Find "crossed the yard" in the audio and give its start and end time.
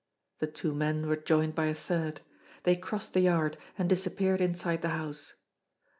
2.75-3.55